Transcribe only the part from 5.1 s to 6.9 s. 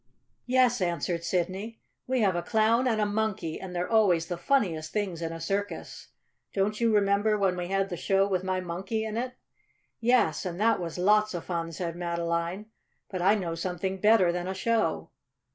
in a circus. Don't